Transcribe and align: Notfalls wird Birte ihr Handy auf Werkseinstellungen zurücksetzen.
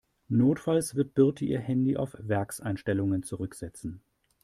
Notfalls 0.29 0.95
wird 0.95 1.13
Birte 1.13 1.45
ihr 1.45 1.59
Handy 1.59 1.95
auf 1.95 2.15
Werkseinstellungen 2.19 3.21
zurücksetzen. 3.21 4.01